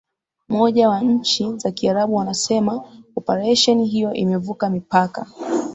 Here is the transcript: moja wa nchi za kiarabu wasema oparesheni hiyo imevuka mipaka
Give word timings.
moja 0.49 0.89
wa 0.89 1.01
nchi 1.01 1.53
za 1.57 1.71
kiarabu 1.71 2.15
wasema 2.15 2.83
oparesheni 3.15 3.85
hiyo 3.87 4.13
imevuka 4.13 4.69
mipaka 4.69 5.25